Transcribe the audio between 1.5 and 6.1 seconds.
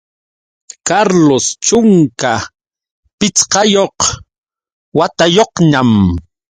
chunka pichqayuq watayuqñam.